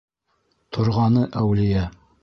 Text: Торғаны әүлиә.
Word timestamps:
Торғаны 0.77 1.29
әүлиә. 1.43 1.89